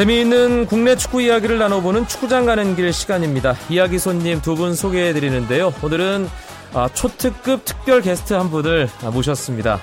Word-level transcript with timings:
재미있는 0.00 0.64
국내 0.64 0.96
축구 0.96 1.20
이야기를 1.20 1.58
나눠보는 1.58 2.08
축구장 2.08 2.46
가는 2.46 2.74
길 2.74 2.90
시간입니다. 2.90 3.54
이야기 3.68 3.98
손님 3.98 4.40
두 4.40 4.54
분 4.54 4.74
소개해 4.74 5.12
드리는데요. 5.12 5.74
오늘은 5.82 6.26
아, 6.72 6.88
초특급 6.94 7.66
특별 7.66 8.00
게스트 8.00 8.32
한 8.32 8.48
분을 8.50 8.88
모셨습니다. 9.12 9.78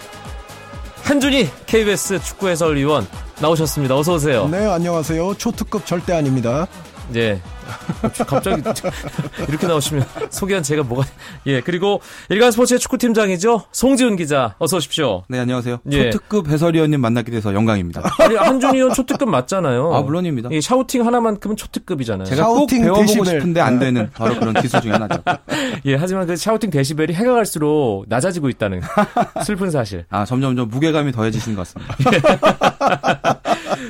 한준희 1.04 1.48
KBS 1.68 2.20
축구 2.24 2.48
해설위원 2.50 3.06
나오셨습니다. 3.42 3.96
어서 3.96 4.16
오세요. 4.16 4.48
네, 4.48 4.66
안녕하세요. 4.66 5.36
초특급 5.36 5.86
절대 5.86 6.14
아닙니다. 6.14 6.66
네. 7.10 7.42
갑자기 8.28 8.62
이렇게 9.50 9.68
나오시면 9.68 10.06
소개한 10.30 10.64
제가 10.64 10.84
뭐가 10.84 11.06
예 11.48 11.60
그리고 11.62 12.02
일간 12.30 12.52
스포츠의 12.52 12.80
축구팀장이죠 12.80 13.64
송지훈 13.72 14.16
기자 14.16 14.56
어서 14.60 14.78
오십시오. 14.78 15.24
네 15.28 15.40
안녕하세요. 15.40 15.80
예. 15.92 16.12
초특급 16.12 16.48
해설위원님 16.48 17.02
만나게 17.02 17.32
돼서 17.32 17.54
영광입니다. 17.54 18.04
아니 18.20 18.36
한준희 18.36 18.78
의원 18.78 18.94
초특급 18.94 19.30
맞잖아요. 19.30 19.94
아 19.94 20.02
물론입니다. 20.02 20.50
이 20.52 20.62
샤우팅 20.62 21.06
하나만큼은 21.06 21.56
초특급이잖아요. 21.58 22.26
제가 22.26 22.48
꼭 22.48 22.68
배워보고 22.70 23.02
데시벨. 23.06 23.26
싶은데 23.26 23.60
안 23.62 23.80
되는 23.80 24.10
바로 24.14 24.36
그런 24.40 24.54
기술 24.56 24.80
중에 24.82 24.92
하나죠. 24.94 25.22
예 25.86 25.96
하지만 25.96 26.26
그 26.28 26.36
샤우팅 26.38 26.70
데시벨이 26.70 27.14
해가 27.14 27.34
갈수록 27.34 28.06
낮아지고 28.08 28.48
있다는 28.50 28.82
슬픈 29.46 29.72
사실. 29.72 30.06
아 30.10 30.24
점점점 30.24 30.70
무게감이 30.70 31.12
더해지신 31.12 31.56
것 31.56 31.68
같습니다. 31.74 33.42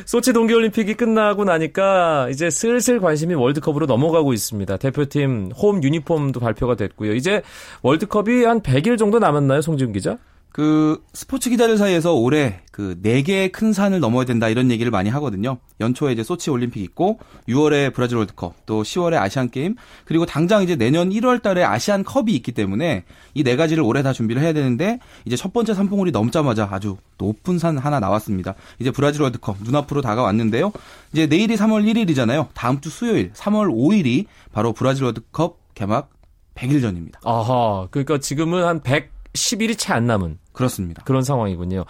소치 0.05 0.33
동계올림픽이 0.33 0.93
끝나고 0.95 1.43
나니까 1.43 2.29
이제 2.29 2.49
슬슬 2.49 2.99
관심이 2.99 3.33
월드컵으로 3.35 3.85
넘어가고 3.85 4.33
있습니다. 4.33 4.77
대표팀 4.77 5.51
홈 5.55 5.83
유니폼도 5.83 6.39
발표가 6.39 6.75
됐고요. 6.75 7.13
이제 7.13 7.41
월드컵이 7.81 8.43
한 8.45 8.61
100일 8.61 8.97
정도 8.97 9.19
남았나요, 9.19 9.61
송지훈 9.61 9.93
기자? 9.93 10.17
그 10.57 11.03
스포츠 11.13 11.51
기자들 11.51 11.77
사이에서 11.77 12.15
올해 12.15 12.61
그 12.71 12.97
네 13.03 13.21
개의 13.21 13.51
큰 13.51 13.73
산을 13.73 13.99
넘어야 13.99 14.25
된다 14.25 14.49
이런 14.49 14.71
얘기를 14.71 14.89
많이 14.91 15.07
하거든요. 15.11 15.57
연초에 15.79 16.13
이제 16.13 16.23
소치 16.23 16.49
올림픽 16.49 16.81
있고 16.81 17.19
6월에 17.47 17.93
브라질 17.93 18.17
월드컵, 18.17 18.65
또 18.65 18.81
10월에 18.81 19.17
아시안 19.17 19.51
게임, 19.51 19.75
그리고 20.05 20.25
당장 20.25 20.63
이제 20.63 20.75
내년 20.75 21.11
1월 21.11 21.43
달에 21.43 21.63
아시안 21.63 22.03
컵이 22.03 22.31
있기 22.33 22.53
때문에 22.53 23.03
이 23.35 23.43
네 23.43 23.55
가지를 23.55 23.83
올해 23.83 24.01
다 24.01 24.13
준비를 24.13 24.41
해야 24.41 24.51
되는데 24.51 24.97
이제 25.25 25.35
첫 25.35 25.53
번째 25.53 25.75
산봉우리 25.75 26.09
넘자마자 26.09 26.67
아주 26.71 26.97
높은 27.19 27.59
산 27.59 27.77
하나 27.77 27.99
나왔습니다. 27.99 28.55
이제 28.79 28.89
브라질 28.89 29.21
월드컵 29.21 29.57
눈앞으로 29.61 30.01
다가왔는데요. 30.01 30.71
이제 31.13 31.27
내일이 31.27 31.55
3월 31.55 31.85
1일이잖아요. 31.85 32.47
다음 32.55 32.81
주 32.81 32.89
수요일 32.89 33.31
3월 33.33 33.71
5일이 33.71 34.25
바로 34.51 34.73
브라질 34.73 35.03
월드컵 35.03 35.59
개막 35.75 36.09
100일 36.55 36.81
전입니다. 36.81 37.19
아하. 37.23 37.87
그러니까 37.91 38.17
지금은 38.17 38.63
한 38.65 38.81
100, 38.81 39.11
10일이 39.37 39.77
채 39.77 39.93
안 39.93 40.05
남은 40.07 40.37
그렇습니다. 40.53 41.01
그런 41.05 41.23
상황이군요. 41.23 41.85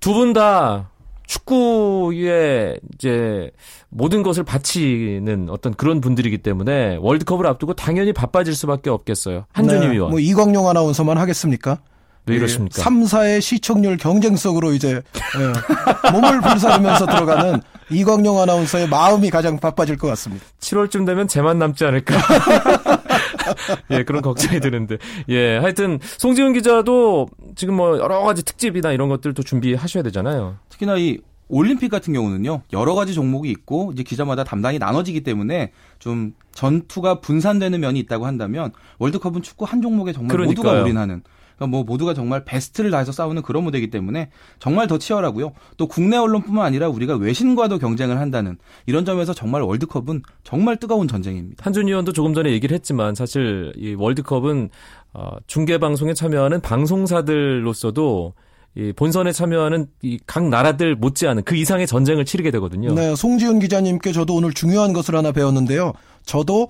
두 0.00 0.12
분 0.12 0.32
다 0.32 0.88
축구에 1.26 2.76
이제 2.94 3.50
모든 3.88 4.22
것을 4.22 4.42
바치는 4.44 5.48
어떤 5.50 5.72
그런 5.74 6.00
분들이기 6.00 6.38
때문에 6.38 6.96
월드컵을 7.00 7.46
앞두고 7.46 7.74
당연히 7.74 8.12
바빠질 8.12 8.54
수밖에 8.54 8.90
없겠어요. 8.90 9.44
한준희 9.52 9.86
네, 9.86 9.92
위원. 9.92 10.10
뭐 10.10 10.18
이광용 10.20 10.68
아나운서만 10.68 11.18
하겠습니까? 11.18 11.78
왜 12.26 12.36
이러십니까? 12.36 12.80
3사의 12.82 13.40
시청률 13.40 13.96
경쟁 13.96 14.36
속으로 14.36 14.72
이제 14.72 15.02
예, 15.38 16.10
몸을 16.12 16.40
불사르면서 16.40 17.06
들어가는 17.06 17.60
이광용 17.90 18.40
아나운서의 18.40 18.88
마음이 18.88 19.28
가장 19.30 19.58
바빠질 19.58 19.96
것 19.96 20.06
같습니다. 20.08 20.44
7월쯤 20.60 21.04
되면 21.04 21.26
제만 21.26 21.58
남지 21.58 21.84
않을까? 21.84 22.14
예, 23.90 24.04
그런 24.04 24.22
걱정이 24.22 24.60
드는데. 24.60 24.98
예, 25.28 25.58
하여튼 25.58 25.98
송지훈 26.02 26.52
기자도 26.52 27.28
지금 27.54 27.74
뭐 27.74 27.98
여러 27.98 28.20
가지 28.22 28.44
특집이나 28.44 28.92
이런 28.92 29.08
것들도 29.08 29.42
준비하셔야 29.42 30.02
되잖아요. 30.02 30.56
특히나 30.68 30.96
이 30.96 31.18
올림픽 31.48 31.90
같은 31.90 32.14
경우는요 32.14 32.62
여러 32.72 32.94
가지 32.94 33.12
종목이 33.12 33.50
있고 33.50 33.90
이제 33.92 34.02
기자마다 34.02 34.42
담당이 34.42 34.78
나눠지기 34.78 35.22
때문에 35.22 35.72
좀 35.98 36.32
전투가 36.52 37.20
분산되는 37.20 37.78
면이 37.78 37.98
있다고 38.00 38.26
한다면 38.26 38.72
월드컵은 38.98 39.42
축구 39.42 39.66
한 39.66 39.82
종목에 39.82 40.12
정말 40.12 40.34
그러니까요. 40.34 40.64
모두가 40.64 40.82
올인하는 40.82 41.22
그러니까 41.62 41.66
뭐 41.66 41.84
모두가 41.84 42.14
정말 42.14 42.44
베스트를 42.44 42.90
다해서 42.90 43.12
싸우는 43.12 43.42
그런 43.42 43.64
무대이기 43.64 43.90
때문에 43.90 44.30
정말 44.58 44.86
더 44.86 44.98
치열하고요. 44.98 45.52
또 45.76 45.86
국내 45.86 46.16
언론뿐만 46.16 46.64
아니라 46.64 46.88
우리가 46.88 47.14
외신과도 47.16 47.78
경쟁을 47.78 48.18
한다는 48.18 48.58
이런 48.86 49.04
점에서 49.04 49.32
정말 49.32 49.62
월드컵은 49.62 50.22
정말 50.44 50.76
뜨거운 50.76 51.08
전쟁입니다. 51.08 51.64
한준 51.64 51.86
의원도 51.88 52.12
조금 52.12 52.34
전에 52.34 52.50
얘기를 52.50 52.74
했지만 52.74 53.14
사실 53.14 53.72
이 53.76 53.94
월드컵은 53.94 54.70
어, 55.14 55.36
중계 55.46 55.78
방송에 55.78 56.14
참여하는 56.14 56.60
방송사들로서도 56.60 58.34
이 58.74 58.92
본선에 58.96 59.32
참여하는 59.32 59.86
이 60.02 60.18
각 60.26 60.48
나라들 60.48 60.96
못지않은 60.96 61.42
그 61.44 61.56
이상의 61.56 61.86
전쟁을 61.86 62.24
치르게 62.24 62.50
되거든요. 62.52 62.94
네, 62.94 63.14
송지훈 63.14 63.58
기자님께 63.58 64.12
저도 64.12 64.34
오늘 64.34 64.52
중요한 64.54 64.94
것을 64.94 65.14
하나 65.14 65.30
배웠는데요. 65.30 65.92
저도 66.24 66.68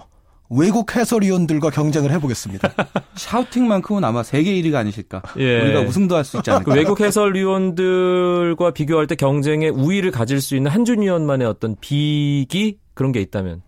외국 0.55 0.95
해설위원들과 0.95 1.71
경쟁을 1.71 2.11
해보겠습니다. 2.13 2.73
샤우팅만큼은 3.17 4.05
아마 4.05 4.23
세계 4.23 4.53
1위가 4.61 4.75
아니실까. 4.77 5.23
예. 5.39 5.61
우리가 5.63 5.81
우승도 5.81 6.17
할 6.17 6.25
수 6.25 6.37
있지 6.39 6.51
않을까. 6.51 6.73
그 6.73 6.77
외국 6.77 7.01
해설위원들과 7.01 8.73
비교할 8.73 9.07
때 9.07 9.15
경쟁에 9.15 9.69
우위를 9.69 10.11
가질 10.11 10.41
수 10.41 10.57
있는 10.57 10.71
한준 10.71 11.01
위원만의 11.03 11.47
어떤 11.47 11.77
비기 11.81 12.79
그런 12.95 13.13
게 13.13 13.21
있다면? 13.21 13.63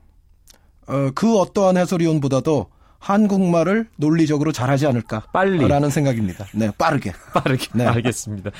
어, 0.86 1.10
그 1.14 1.38
어떠한 1.38 1.76
해설위원보다도 1.78 2.66
한국말을 2.98 3.88
논리적으로 3.96 4.52
잘하지 4.52 4.86
않을까. 4.86 5.24
빨리. 5.32 5.66
라는 5.68 5.90
생각입니다. 5.90 6.46
네, 6.54 6.70
빠르게. 6.78 7.12
빠르게. 7.34 7.66
네. 7.74 7.84
알겠습니다. 7.86 8.50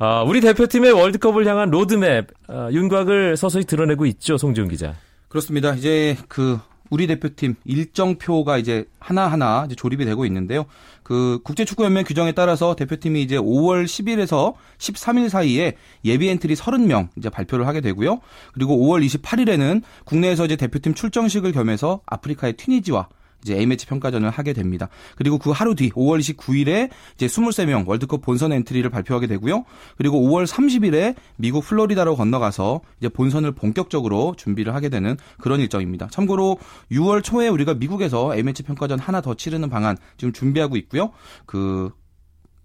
아, 0.00 0.22
우리 0.22 0.40
대표팀의 0.40 0.92
월드컵을 0.92 1.46
향한 1.46 1.70
로드맵, 1.70 2.26
아, 2.48 2.68
윤곽을 2.72 3.36
서서히 3.36 3.64
드러내고 3.64 4.06
있죠, 4.06 4.36
송지훈 4.36 4.68
기자. 4.68 4.94
그렇습니다. 5.28 5.74
이제 5.74 6.16
그 6.28 6.58
우리 6.90 7.06
대표팀 7.06 7.54
일정표가 7.64 8.58
이제 8.58 8.84
하나하나 8.98 9.64
이제 9.66 9.74
조립이 9.74 10.04
되고 10.04 10.26
있는데요. 10.26 10.66
그 11.02 11.40
국제축구연맹 11.44 12.04
규정에 12.04 12.32
따라서 12.32 12.74
대표팀이 12.76 13.22
이제 13.22 13.36
5월 13.36 13.84
10일에서 13.84 14.54
13일 14.78 15.28
사이에 15.28 15.76
예비 16.04 16.28
엔트리 16.28 16.54
30명 16.54 17.08
이제 17.16 17.30
발표를 17.30 17.66
하게 17.66 17.80
되고요. 17.80 18.20
그리고 18.52 18.76
5월 18.76 19.04
28일에는 19.06 19.82
국내에서 20.04 20.44
이제 20.44 20.56
대표팀 20.56 20.94
출정식을 20.94 21.52
겸해서 21.52 22.00
아프리카의 22.06 22.54
튀니지와 22.54 23.08
이제 23.44 23.56
A매치 23.56 23.86
평가전을 23.86 24.30
하게 24.30 24.52
됩니다. 24.54 24.88
그리고 25.16 25.38
그 25.38 25.50
하루 25.50 25.74
뒤 25.74 25.90
5월 25.90 26.18
29일에 26.18 26.90
이제 27.14 27.26
23명 27.26 27.86
월드컵 27.86 28.22
본선 28.22 28.52
엔트리를 28.52 28.88
발표하게 28.90 29.26
되고요. 29.26 29.64
그리고 29.96 30.20
5월 30.20 30.46
30일에 30.46 31.14
미국 31.36 31.62
플로리다로 31.64 32.16
건너가서 32.16 32.80
이제 32.98 33.08
본선을 33.08 33.52
본격적으로 33.52 34.34
준비를 34.36 34.74
하게 34.74 34.88
되는 34.88 35.16
그런 35.38 35.60
일정입니다. 35.60 36.08
참고로 36.10 36.58
6월 36.90 37.22
초에 37.22 37.48
우리가 37.48 37.74
미국에서 37.74 38.34
A매치 38.34 38.62
평가전 38.62 38.98
하나 38.98 39.20
더 39.20 39.34
치르는 39.34 39.68
방안 39.68 39.96
지금 40.16 40.32
준비하고 40.32 40.76
있고요. 40.76 41.10
그 41.46 41.90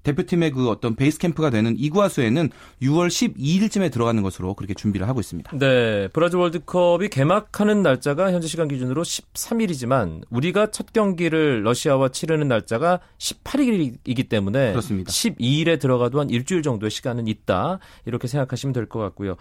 대표팀의 0.09 0.51
그 0.51 0.69
어떤 0.69 0.95
베이스 0.95 1.17
캠프가 1.19 1.49
되는 1.49 1.75
이구아수에는 1.77 2.49
6월 2.81 3.07
12일쯤에 3.07 3.91
들어가는 3.91 4.21
것으로 4.23 4.53
그렇게 4.53 4.73
준비를 4.73 5.07
하고 5.07 5.19
있습니다. 5.19 5.57
네, 5.57 6.07
브라질 6.13 6.39
월드컵이 6.39 7.09
개막하는 7.09 7.81
날짜가 7.83 8.31
현재 8.31 8.47
시간 8.47 8.67
기준으로 8.67 9.03
13일이지만 9.03 10.21
우리가 10.29 10.71
첫 10.71 10.91
경기를 10.93 11.63
러시아와 11.63 12.09
치르는 12.09 12.47
날짜가 12.47 12.99
18일이기 13.17 14.29
때문에 14.29 14.71
그렇습니다. 14.71 15.11
12일에 15.11 15.79
들어가도 15.79 16.19
한 16.19 16.29
일주일 16.29 16.62
정도의 16.63 16.89
시간은 16.91 17.27
있다 17.27 17.79
이렇게 18.05 18.27
생각하시면 18.27 18.73
될 18.73 18.89
것 18.89 19.00
같고요. 19.00 19.35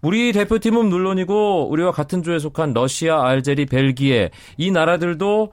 우리 0.00 0.32
대표팀은 0.32 0.86
물론이고 0.86 1.68
우리와 1.70 1.90
같은 1.92 2.22
조에 2.22 2.38
속한 2.38 2.72
러시아, 2.72 3.24
알제리, 3.26 3.66
벨기에 3.66 4.30
이 4.56 4.70
나라들도 4.70 5.52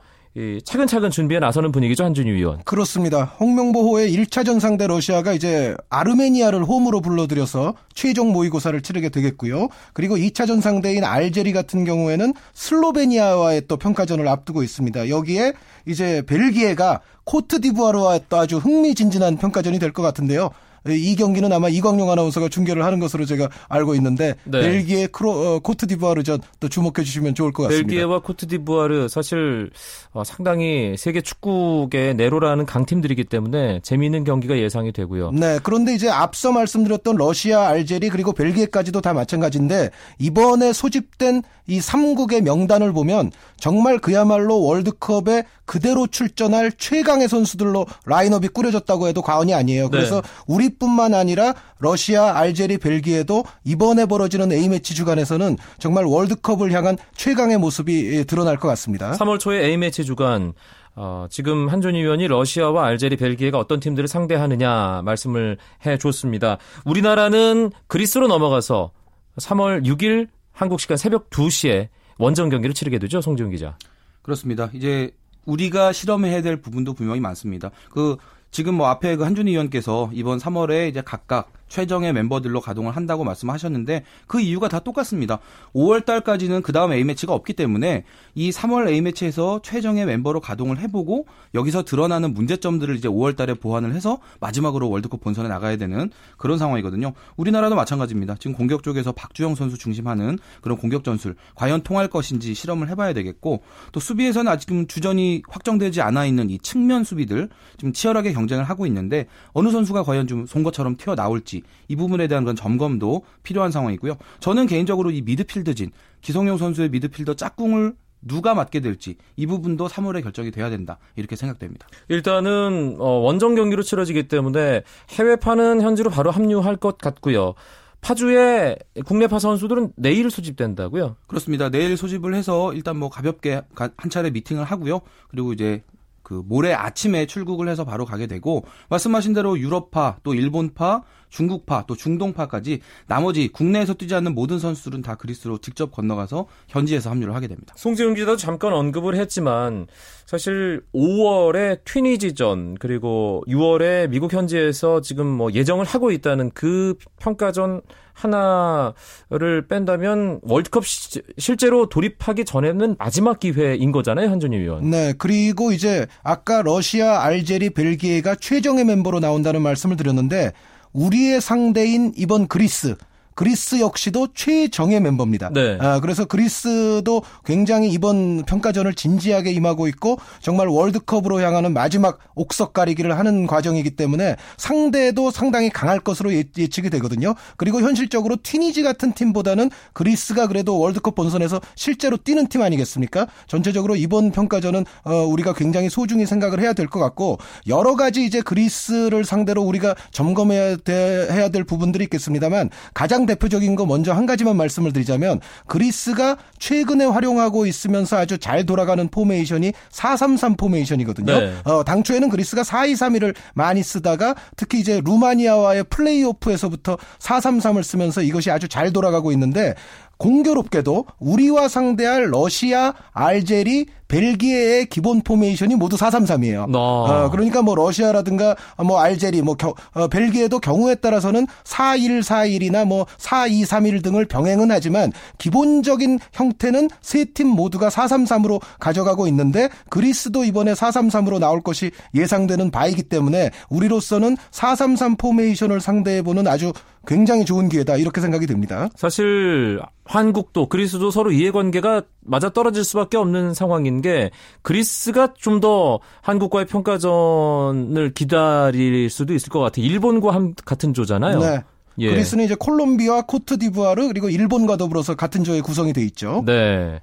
차근차근 0.63 1.09
준비에 1.09 1.39
나서는 1.39 1.71
분위기죠 1.71 2.03
한준희 2.05 2.31
위원. 2.31 2.61
그렇습니다. 2.63 3.23
홍명보호의 3.39 4.15
1차전 4.15 4.59
상대 4.59 4.87
러시아가 4.87 5.33
이제 5.33 5.75
아르메니아를 5.89 6.63
홈으로 6.63 7.01
불러들여서 7.01 7.73
최종 7.93 8.31
모의고사를 8.31 8.79
치르게 8.81 9.09
되겠고요. 9.09 9.67
그리고 9.93 10.15
2차전 10.15 10.61
상대인 10.61 11.03
알제리 11.03 11.51
같은 11.51 11.83
경우에는 11.83 12.33
슬로베니아와의 12.53 13.63
또 13.67 13.77
평가전을 13.77 14.27
앞두고 14.27 14.63
있습니다. 14.63 15.09
여기에 15.09 15.53
이제 15.87 16.21
벨기에가 16.25 17.01
코트디부아르와의 17.25 18.21
또 18.29 18.37
아주 18.37 18.57
흥미진진한 18.57 19.37
평가전이 19.37 19.77
될 19.79 19.91
것 19.91 20.03
같은데요. 20.03 20.51
이 20.87 21.15
경기는 21.15 21.51
아마 21.51 21.69
이광용 21.69 22.09
아나운서가 22.11 22.49
중계를 22.49 22.83
하는 22.83 22.99
것으로 22.99 23.25
제가 23.25 23.49
알고 23.67 23.95
있는데 23.95 24.35
네. 24.45 24.61
벨기에 24.61 25.07
크로, 25.07 25.31
어, 25.31 25.59
코트디부아르전 25.59 26.39
또 26.59 26.69
주목해 26.69 27.03
주시면 27.03 27.35
좋을 27.35 27.51
것 27.51 27.63
같습니다. 27.63 27.87
벨기에와 27.87 28.19
코트디부아르 28.21 29.07
사실 29.09 29.69
어, 30.11 30.23
상당히 30.23 30.95
세계 30.97 31.21
축구계 31.21 32.13
내로라는 32.13 32.65
강팀들이기 32.65 33.25
때문에 33.25 33.79
재미있는 33.81 34.23
경기가 34.23 34.57
예상이 34.57 34.91
되고요. 34.91 35.31
네, 35.31 35.59
그런데 35.63 35.93
이제 35.93 36.09
앞서 36.09 36.51
말씀드렸던 36.51 37.15
러시아, 37.17 37.67
알제리 37.67 38.09
그리고 38.09 38.31
벨기에까지도 38.31 39.01
다 39.01 39.13
마찬가지인데 39.13 39.91
이번에 40.17 40.73
소집된 40.73 41.43
이 41.67 41.79
3국의 41.79 42.41
명단을 42.41 42.91
보면 42.93 43.31
정말 43.57 43.99
그야말로 43.99 44.61
월드컵에 44.63 45.43
그대로 45.65 46.07
출전할 46.07 46.71
최강의 46.71 47.29
선수들로 47.29 47.85
라인업이 48.05 48.47
꾸려졌다고 48.47 49.07
해도 49.07 49.21
과언이 49.21 49.53
아니에요. 49.53 49.89
그래서 49.89 50.21
네. 50.21 50.27
우리 50.47 50.68
우리뿐만 50.69 51.13
아니라 51.13 51.53
러시아, 51.79 52.37
알제리, 52.37 52.77
벨기에도 52.77 53.43
이번에 53.63 54.05
벌어지는 54.05 54.51
A매치 54.51 54.93
주간에서는 54.93 55.57
정말 55.79 56.05
월드컵을 56.05 56.71
향한 56.71 56.97
최강의 57.15 57.57
모습이 57.57 58.17
예, 58.17 58.23
드러날 58.23 58.57
것 58.57 58.67
같습니다. 58.69 59.11
3월 59.13 59.39
초에 59.39 59.65
A매치 59.65 60.05
주간 60.05 60.53
어, 60.95 61.27
지금 61.29 61.69
한준희 61.69 62.01
위원이 62.01 62.27
러시아와 62.27 62.85
알제리, 62.87 63.15
벨기에가 63.15 63.57
어떤 63.57 63.79
팀들을 63.79 64.07
상대하느냐 64.07 65.01
말씀을 65.03 65.57
해 65.85 65.97
줬습니다. 65.97 66.57
우리나라는 66.83 67.71
그리스로 67.87 68.27
넘어가서 68.27 68.91
3월 69.37 69.85
6일 69.85 70.27
한국 70.51 70.81
시간 70.81 70.97
새벽 70.97 71.29
2시에 71.29 71.87
원정 72.17 72.49
경기를 72.49 72.73
치르게 72.73 72.99
되죠, 72.99 73.21
송지훈 73.21 73.51
기자. 73.51 73.77
그렇습니다. 74.21 74.69
이제 74.73 75.11
우리가 75.45 75.93
실험해야 75.93 76.41
될 76.41 76.57
부분도 76.61 76.93
분명히 76.93 77.21
많습니다. 77.21 77.71
그 77.89 78.17
지금 78.51 78.75
뭐 78.75 78.87
앞에 78.87 79.15
그 79.15 79.23
한준희 79.23 79.51
의원께서 79.51 80.09
이번 80.13 80.39
3월에 80.39 80.89
이제 80.89 81.01
각각 81.01 81.51
최정의 81.69 82.11
멤버들로 82.13 82.59
가동을 82.59 82.95
한다고 82.95 83.23
말씀하셨는데 83.23 84.03
그 84.27 84.41
이유가 84.41 84.67
다 84.67 84.79
똑같습니다. 84.79 85.39
5월 85.73 86.03
달까지는 86.05 86.61
그 86.61 86.73
다음 86.73 86.91
A매치가 86.91 87.33
없기 87.33 87.53
때문에 87.53 88.03
이 88.35 88.49
3월 88.49 88.89
A매치에서 88.89 89.61
최정의 89.63 90.05
멤버로 90.05 90.41
가동을 90.41 90.79
해보고 90.79 91.25
여기서 91.53 91.83
드러나는 91.83 92.33
문제점들을 92.33 92.95
이제 92.95 93.07
5월 93.07 93.35
달에 93.35 93.53
보완을 93.53 93.93
해서 93.93 94.19
마지막으로 94.39 94.89
월드컵 94.89 95.21
본선에 95.21 95.47
나가야 95.47 95.77
되는 95.77 96.09
그런 96.37 96.57
상황이거든요. 96.57 97.13
우리나라도 97.37 97.75
마찬가지입니다. 97.75 98.35
지금 98.39 98.55
공격 98.55 98.83
쪽에서 98.83 99.11
박주영 99.11 99.55
선수 99.55 99.77
중심하는 99.77 100.37
그런 100.61 100.77
공격 100.77 101.03
전술 101.03 101.35
과연 101.55 101.81
통할 101.81 102.07
것인지 102.07 102.53
실험을 102.53 102.89
해봐야 102.89 103.13
되겠고 103.13 103.61
또 103.91 103.99
수비에서는 103.99 104.51
아직은 104.51 104.87
주전이 104.87 105.43
확정되지 105.47 106.01
않아 106.01 106.25
있는 106.25 106.49
이 106.49 106.57
측면 106.59 107.03
수비들 107.03 107.49
지금 107.77 107.93
치열하게 107.93 108.33
경쟁을 108.33 108.63
하고 108.63 108.85
있는데 108.87 109.27
어느 109.53 109.69
선수가 109.69 110.03
과연 110.03 110.27
좀 110.27 110.45
송것처럼 110.45 110.97
튀어나올지 110.97 111.58
이 111.87 111.95
부분에 111.95 112.27
대한 112.27 112.43
그런 112.43 112.55
점검도 112.55 113.23
필요한 113.43 113.71
상황이고요. 113.71 114.17
저는 114.39 114.67
개인적으로 114.67 115.11
이 115.11 115.21
미드필드진 115.21 115.91
기성용 116.21 116.57
선수의 116.57 116.89
미드필더 116.89 117.35
짝꿍을 117.35 117.93
누가 118.21 118.53
맡게 118.53 118.81
될지 118.81 119.15
이 119.35 119.45
부분도 119.45 119.87
3월에 119.87 120.23
결정이 120.23 120.51
돼야 120.51 120.69
된다 120.69 120.97
이렇게 121.15 121.35
생각됩니다. 121.35 121.87
일단은 122.09 122.97
어, 122.99 123.05
원정 123.19 123.55
경기로 123.55 123.81
치러지기 123.81 124.27
때문에 124.27 124.83
해외파는 125.11 125.81
현지로 125.81 126.09
바로 126.09 126.31
합류할 126.31 126.75
것 126.75 126.97
같고요. 126.97 127.55
파주에 128.01 128.77
국내파 129.05 129.39
선수들은 129.39 129.93
내일 129.97 130.31
소집된다고요? 130.31 131.17
그렇습니다. 131.27 131.69
내일 131.69 131.97
소집을 131.97 132.33
해서 132.33 132.73
일단 132.73 132.97
뭐 132.97 133.09
가볍게 133.09 133.61
한 133.75 134.09
차례 134.09 134.29
미팅을 134.29 134.63
하고요. 134.63 135.01
그리고 135.29 135.51
이제 135.51 135.83
그 136.29 136.43
모레 136.45 136.73
아침에 136.75 137.25
출국을 137.25 137.67
해서 137.69 137.83
바로 137.83 138.05
가게 138.05 138.27
되고 138.27 138.63
말씀하신 138.89 139.33
대로 139.33 139.57
유럽파 139.57 140.17
또 140.21 140.35
일본파 140.35 141.01
중국파 141.29 141.85
또 141.87 141.95
중동파까지 141.95 142.81
나머지 143.07 143.47
국내에서 143.47 143.95
뛰지 143.95 144.13
않는 144.13 144.35
모든 144.35 144.59
선수들은 144.59 145.01
다 145.01 145.15
그리스로 145.15 145.57
직접 145.57 145.91
건너가서 145.91 146.45
현지에서 146.67 147.09
합류를 147.09 147.33
하게 147.33 147.47
됩니다. 147.47 147.73
송지훈 147.77 148.13
기자도 148.13 148.37
잠깐 148.37 148.73
언급을 148.73 149.15
했지만 149.15 149.87
사실 150.27 150.83
5월에 150.93 151.83
튀니지전 151.83 152.75
그리고 152.79 153.43
6월에 153.47 154.09
미국 154.09 154.31
현지에서 154.31 155.01
지금 155.01 155.25
뭐 155.25 155.51
예정을 155.51 155.83
하고 155.83 156.11
있다는 156.11 156.51
그 156.53 156.93
평가전 157.19 157.81
하나를 158.19 159.67
뺀다면 159.67 160.41
월드컵 160.43 160.85
시, 160.85 161.21
실제로 161.37 161.87
돌입하기 161.87 162.45
전에는 162.45 162.97
마지막 162.99 163.39
기회인 163.39 163.91
거잖아요, 163.91 164.29
한준희 164.29 164.59
위원. 164.59 164.89
네, 164.89 165.13
그리고 165.17 165.71
이제 165.71 166.05
아까 166.23 166.61
러시아, 166.61 167.21
알제리, 167.23 167.71
벨기에가 167.71 168.35
최정예 168.35 168.83
멤버로 168.83 169.19
나온다는 169.19 169.61
말씀을 169.61 169.95
드렸는데 169.95 170.51
우리의 170.93 171.39
상대인 171.39 172.13
이번 172.17 172.47
그리스 172.47 172.95
그리스 173.39 173.79
역시도 173.79 174.33
최정예 174.33 174.99
멤버입니다. 174.99 175.49
네. 175.53 175.77
아, 175.79 176.01
그래서 176.01 176.25
그리스도 176.25 177.21
굉장히 177.45 177.89
이번 177.89 178.43
평가전을 178.43 178.95
진지하게 178.95 179.53
임하고 179.53 179.87
있고 179.87 180.17
정말 180.41 180.67
월드컵으로 180.67 181.39
향하는 181.39 181.71
마지막 181.71 182.19
옥석 182.35 182.73
가리기를 182.73 183.17
하는 183.17 183.47
과정이기 183.47 183.91
때문에 183.91 184.35
상대도 184.57 185.31
상당히 185.31 185.69
강할 185.69 186.01
것으로 186.01 186.33
예, 186.33 186.43
예측이 186.57 186.89
되거든요. 186.89 187.33
그리고 187.55 187.79
현실적으로 187.79 188.35
튀니지 188.43 188.83
같은 188.83 189.13
팀보다는 189.13 189.69
그리스가 189.93 190.47
그래도 190.47 190.77
월드컵 190.77 191.15
본선에서 191.15 191.61
실제로 191.75 192.17
뛰는 192.17 192.47
팀 192.47 192.61
아니겠습니까? 192.61 193.27
전체적으로 193.47 193.95
이번 193.95 194.31
평가전은 194.31 194.83
어, 195.05 195.13
우리가 195.23 195.53
굉장히 195.53 195.89
소중히 195.89 196.25
생각을 196.25 196.59
해야 196.59 196.73
될 196.73 196.89
것 196.89 196.99
같고 196.99 197.37
여러 197.67 197.95
가지 197.95 198.25
이제 198.25 198.41
그리스를 198.41 199.23
상대로 199.23 199.61
우리가 199.61 199.95
점검해야 200.11 200.75
돼, 200.75 201.29
해야 201.31 201.47
될 201.47 201.63
부분들이 201.63 202.03
있겠습니다만 202.03 202.69
가장 202.93 203.28
대표적인 203.29 203.75
거 203.75 203.85
먼저 203.85 204.11
한 204.11 204.25
가지만 204.25 204.57
말씀을 204.57 204.91
드리자면 204.91 205.39
그리스가 205.67 206.37
최근에 206.57 207.05
활용하고 207.05 207.67
있으면서 207.67 208.17
아주 208.17 208.39
잘 208.39 208.65
돌아가는 208.65 209.07
포메이션이 209.07 209.73
433 209.91 210.55
포메이션이거든요. 210.55 211.39
네. 211.39 211.53
어, 211.63 211.83
당초에는 211.83 212.29
그리스가 212.29 212.63
4-2-3-1을 212.63 213.35
많이 213.53 213.83
쓰다가 213.83 214.35
특히 214.57 214.79
이제 214.79 215.01
루마니아와의 215.05 215.83
플레이오프에서부터 215.85 216.97
4-3-3을 217.19 217.83
쓰면서 217.83 218.23
이것이 218.23 218.49
아주 218.49 218.67
잘 218.67 218.91
돌아가고 218.91 219.31
있는데 219.33 219.75
공교롭게도 220.17 221.05
우리와 221.19 221.67
상대할 221.67 222.31
러시아, 222.31 222.93
알제리, 223.13 223.85
벨기에의 224.09 224.87
기본 224.87 225.21
포메이션이 225.21 225.75
모두 225.75 225.95
433이에요. 225.95 226.65
어, 226.75 227.29
그러니까 227.29 227.61
뭐 227.61 227.75
러시아라든가 227.75 228.57
뭐 228.85 228.99
알제리, 228.99 229.41
뭐 229.41 229.55
겨, 229.55 229.73
어, 229.93 230.07
벨기에도 230.09 230.59
경우에 230.59 230.95
따라서는 230.95 231.47
4141이나 231.63 232.85
뭐 232.85 233.05
4231 233.17 234.01
등을 234.01 234.25
병행은 234.25 234.71
하지만 234.71 235.13
기본적인 235.37 236.19
형태는 236.33 236.89
세 237.01 237.29
팀 237.29 237.47
모두가 237.47 237.89
433으로 237.89 238.59
가져가고 238.79 239.27
있는데 239.27 239.69
그리스도 239.89 240.43
이번에 240.43 240.73
433으로 240.73 241.37
나올 241.37 241.61
것이 241.61 241.91
예상되는 242.15 242.71
바이기 242.71 243.03
때문에 243.03 243.51
우리로서는 243.69 244.35
433 244.49 245.15
포메이션을 245.17 245.79
상대해 245.79 246.23
보는 246.23 246.47
아주 246.47 246.73
굉장히 247.05 247.45
좋은 247.45 247.69
기회다 247.69 247.97
이렇게 247.97 248.19
생각이 248.19 248.47
듭니다. 248.47 248.89
사실 248.95 249.79
한국도 250.05 250.69
그리스도 250.69 251.11
서로 251.11 251.31
이해관계가 251.31 252.01
맞아 252.25 252.49
떨어질 252.49 252.83
수밖에 252.83 253.17
없는 253.17 253.53
상황인 253.53 253.98
게 254.01 254.31
그리스가 254.61 255.33
좀 255.37 255.59
더 255.59 255.99
한국과의 256.21 256.67
평가전을 256.67 258.13
기다릴 258.13 259.09
수도 259.09 259.33
있을 259.33 259.49
것 259.49 259.59
같아요. 259.59 259.85
일본과 259.85 260.33
한, 260.33 260.53
같은 260.65 260.93
조잖아요. 260.93 261.39
네. 261.39 261.63
예. 261.99 262.09
그리스는 262.09 262.45
이제 262.45 262.55
콜롬비아, 262.57 263.23
코트디부아르 263.23 264.07
그리고 264.07 264.29
일본과 264.29 264.77
더불어서 264.77 265.15
같은 265.15 265.43
조에 265.43 265.59
구성이 265.61 265.91
돼 265.91 266.01
있죠. 266.03 266.43
네. 266.45 267.01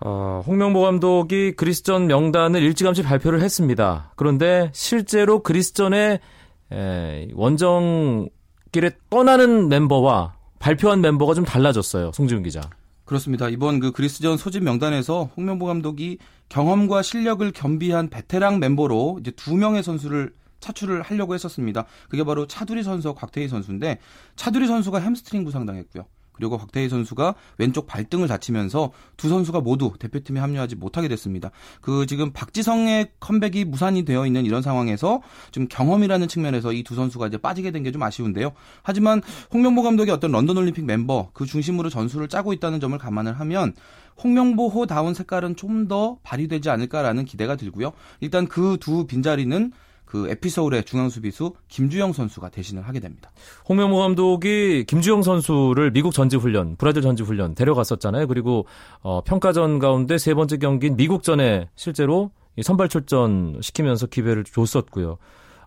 어, 0.00 0.42
홍명보 0.46 0.82
감독이 0.82 1.52
그리스전 1.52 2.06
명단을 2.08 2.60
일찌감치 2.62 3.02
발표를 3.02 3.40
했습니다. 3.40 4.12
그런데 4.16 4.70
실제로 4.74 5.42
그리스전의 5.42 6.18
에, 6.72 7.28
원정길에 7.34 8.90
떠나는 9.10 9.68
멤버와 9.68 10.34
발표한 10.58 11.00
멤버가 11.00 11.34
좀 11.34 11.44
달라졌어요. 11.44 12.10
송지훈 12.12 12.42
기자. 12.42 12.60
그렇습니다. 13.06 13.48
이번 13.48 13.78
그 13.80 13.92
그리스전 13.92 14.36
소집 14.36 14.64
명단에서 14.64 15.30
홍명보 15.36 15.64
감독이 15.64 16.18
경험과 16.48 17.02
실력을 17.02 17.50
겸비한 17.52 18.10
베테랑 18.10 18.58
멤버로 18.58 19.18
이제 19.20 19.30
두 19.30 19.56
명의 19.56 19.82
선수를 19.82 20.32
차출을 20.60 21.02
하려고 21.02 21.34
했었습니다. 21.34 21.86
그게 22.08 22.24
바로 22.24 22.46
차두리 22.46 22.82
선수와 22.82 23.14
곽태휘 23.14 23.48
선수인데 23.48 23.98
차두리 24.34 24.66
선수가 24.66 24.98
햄스트링 24.98 25.44
부상당했고요. 25.44 26.04
그리고 26.36 26.58
곽태휘 26.58 26.88
선수가 26.88 27.34
왼쪽 27.58 27.86
발등을 27.86 28.28
다치면서 28.28 28.92
두 29.16 29.28
선수가 29.28 29.60
모두 29.62 29.92
대표팀에 29.98 30.38
합류하지 30.40 30.76
못하게 30.76 31.08
됐습니다. 31.08 31.50
그 31.80 32.06
지금 32.06 32.32
박지성의 32.32 33.12
컴백이 33.20 33.64
무산이 33.64 34.04
되어 34.04 34.26
있는 34.26 34.44
이런 34.44 34.62
상황에서 34.62 35.20
좀 35.50 35.66
경험이라는 35.68 36.28
측면에서 36.28 36.72
이 36.72 36.82
두 36.84 36.94
선수가 36.94 37.26
이제 37.28 37.36
빠지게 37.38 37.70
된 37.72 37.82
게 37.82 37.90
좀 37.90 38.02
아쉬운데요. 38.02 38.52
하지만 38.82 39.22
홍명보 39.52 39.82
감독이 39.82 40.10
어떤 40.10 40.32
런던 40.32 40.56
올림픽 40.56 40.84
멤버 40.84 41.30
그 41.32 41.46
중심으로 41.46 41.88
전술을 41.90 42.28
짜고 42.28 42.52
있다는 42.52 42.80
점을 42.80 42.96
감안을 42.98 43.38
하면 43.40 43.72
홍명보호다운 44.22 45.14
색깔은 45.14 45.56
좀 45.56 45.86
더 45.88 46.18
발휘되지 46.24 46.68
않을까라는 46.70 47.24
기대가 47.26 47.54
들고요. 47.54 47.92
일단 48.20 48.46
그 48.48 48.76
두 48.80 49.06
빈자리는 49.06 49.72
그 50.16 50.30
에피서울의 50.30 50.84
중앙 50.84 51.10
수비수 51.10 51.52
김주영 51.68 52.14
선수가 52.14 52.48
대신을 52.48 52.88
하게 52.88 53.00
됩니다. 53.00 53.30
홍명보 53.68 53.98
감독이 53.98 54.84
김주영 54.86 55.20
선수를 55.20 55.92
미국 55.92 56.14
전지 56.14 56.36
훈련, 56.36 56.76
브라질 56.76 57.02
전지 57.02 57.22
훈련 57.22 57.54
데려갔었잖아요. 57.54 58.26
그리고 58.26 58.64
어, 59.02 59.20
평가전 59.22 59.78
가운데 59.78 60.16
세 60.16 60.32
번째 60.32 60.56
경기인 60.56 60.96
미국전에 60.96 61.68
실제로 61.76 62.30
선발 62.62 62.88
출전 62.88 63.58
시키면서 63.60 64.06
기회를 64.06 64.44
줬었고요. 64.44 65.18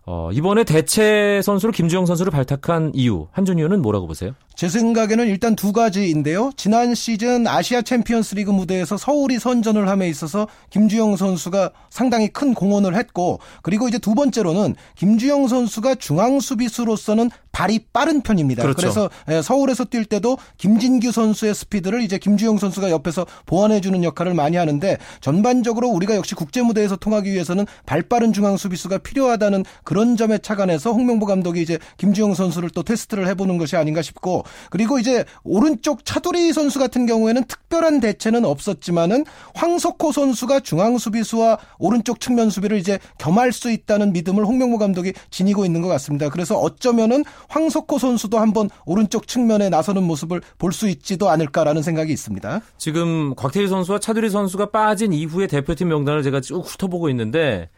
어, 0.04 0.30
이번에 0.32 0.64
대체 0.64 1.40
선수로 1.42 1.70
김주영 1.72 2.06
선수를 2.06 2.32
발탁한 2.32 2.92
이유, 2.94 3.28
한준 3.30 3.58
위원은 3.58 3.82
뭐라고 3.82 4.08
보세요? 4.08 4.32
제 4.54 4.68
생각에는 4.68 5.26
일단 5.26 5.56
두 5.56 5.72
가지인데요. 5.72 6.50
지난 6.56 6.94
시즌 6.94 7.46
아시아 7.46 7.82
챔피언스 7.82 8.34
리그 8.34 8.50
무대에서 8.50 8.96
서울이 8.98 9.38
선전을 9.38 9.88
함에 9.88 10.08
있어서 10.08 10.48
김주영 10.70 11.16
선수가 11.16 11.70
상당히 11.88 12.28
큰 12.28 12.52
공헌을 12.52 12.94
했고 12.94 13.40
그리고 13.62 13.88
이제 13.88 13.98
두 13.98 14.14
번째로는 14.14 14.74
김주영 14.96 15.48
선수가 15.48 15.94
중앙 15.94 16.40
수비수로서는 16.40 17.30
발이 17.52 17.86
빠른 17.92 18.20
편입니다. 18.20 18.62
그렇죠. 18.62 18.76
그래서 18.76 19.10
예, 19.28 19.42
서울에서 19.42 19.84
뛸 19.84 20.04
때도 20.04 20.38
김진규 20.58 21.10
선수의 21.10 21.54
스피드를 21.54 22.02
이제 22.02 22.18
김주영 22.18 22.58
선수가 22.58 22.90
옆에서 22.90 23.26
보완해 23.46 23.80
주는 23.80 24.04
역할을 24.04 24.34
많이 24.34 24.56
하는데 24.56 24.98
전반적으로 25.20 25.88
우리가 25.88 26.14
역시 26.14 26.34
국제 26.34 26.62
무대에서 26.62 26.96
통하기 26.96 27.30
위해서는 27.32 27.66
발 27.86 28.02
빠른 28.02 28.32
중앙 28.32 28.56
수비수가 28.56 28.98
필요하다는 28.98 29.64
그런 29.84 30.16
점에 30.16 30.38
착안해서 30.38 30.92
홍명보 30.92 31.26
감독이 31.26 31.60
이제 31.60 31.78
김주영 31.96 32.34
선수를 32.34 32.70
또 32.70 32.82
테스트를 32.82 33.26
해보는 33.28 33.58
것이 33.58 33.76
아닌가 33.76 34.00
싶고 34.02 34.39
그리고 34.70 34.98
이제 34.98 35.24
오른쪽 35.44 36.04
차두리 36.04 36.52
선수 36.52 36.78
같은 36.78 37.06
경우에는 37.06 37.44
특별한 37.44 38.00
대체는 38.00 38.44
없었지만은 38.44 39.24
황석호 39.54 40.12
선수가 40.12 40.60
중앙 40.60 40.98
수비수와 40.98 41.58
오른쪽 41.78 42.20
측면 42.20 42.50
수비를 42.50 42.78
이제 42.78 42.98
겸할 43.18 43.52
수 43.52 43.70
있다는 43.70 44.12
믿음을 44.12 44.44
홍명보 44.44 44.78
감독이 44.78 45.12
지니고 45.30 45.64
있는 45.64 45.82
것 45.82 45.88
같습니다. 45.88 46.28
그래서 46.30 46.58
어쩌면은 46.58 47.24
황석호 47.48 47.98
선수도 47.98 48.38
한번 48.38 48.70
오른쪽 48.86 49.26
측면에 49.28 49.68
나서는 49.68 50.02
모습을 50.02 50.40
볼 50.58 50.70
수 50.70 50.88
있지도 50.88 51.28
않을까라는 51.28 51.82
생각이 51.82 52.12
있습니다. 52.12 52.60
지금 52.78 53.34
곽태희 53.34 53.66
선수와 53.68 53.98
차두리 53.98 54.30
선수가 54.30 54.70
빠진 54.70 55.12
이후에 55.12 55.46
대표팀 55.48 55.88
명단을 55.88 56.22
제가 56.22 56.40
쭉 56.40 56.60
훑어보고 56.64 57.08
있는데 57.10 57.68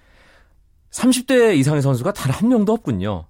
30대 0.90 1.56
이상의 1.56 1.80
선수가 1.82 2.12
단 2.12 2.32
한 2.32 2.48
명도 2.48 2.72
없군요. 2.72 3.24